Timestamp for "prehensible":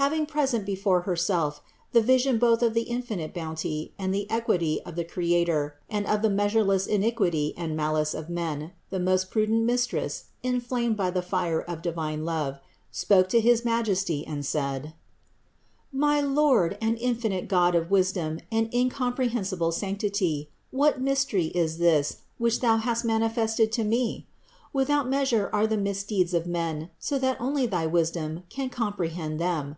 19.16-19.72